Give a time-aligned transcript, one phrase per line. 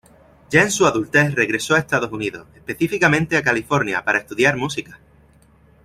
[0.49, 4.99] Ya en su adultez regresó a Estados Unidos, específicamente a California, para estudiar música.